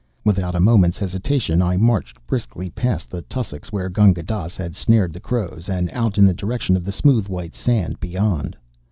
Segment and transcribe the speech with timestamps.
[0.25, 5.13] Without a moment's hesitation I marched briskly past the tussocks where Gunga Dass had snared
[5.13, 8.57] the crows, and out in the direction of the smooth white sand beyond.